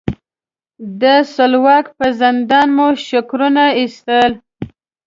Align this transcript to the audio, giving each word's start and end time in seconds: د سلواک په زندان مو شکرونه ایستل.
د 1.01 1.03
سلواک 1.35 1.85
په 1.97 2.05
زندان 2.21 2.67
مو 2.77 2.87
شکرونه 3.07 3.63
ایستل. 3.79 4.31